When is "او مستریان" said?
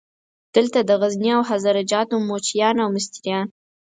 2.83-3.47